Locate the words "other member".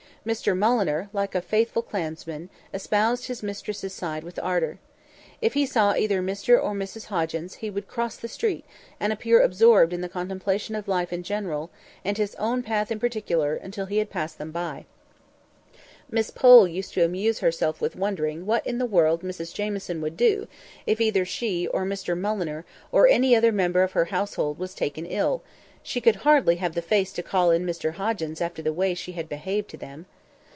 23.35-23.81